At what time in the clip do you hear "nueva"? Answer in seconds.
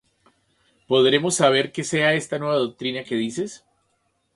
2.39-2.55